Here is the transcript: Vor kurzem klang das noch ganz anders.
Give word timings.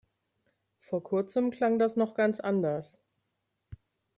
Vor 0.79 1.03
kurzem 1.03 1.51
klang 1.51 1.77
das 1.77 1.95
noch 1.95 2.15
ganz 2.15 2.39
anders. 2.39 2.99